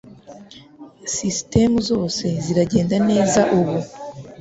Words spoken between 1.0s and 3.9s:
Sisitemu zose ziragenda neza ubu